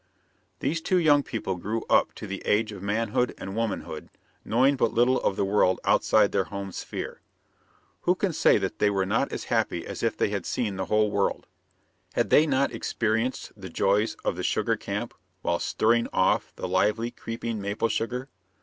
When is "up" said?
1.87-2.15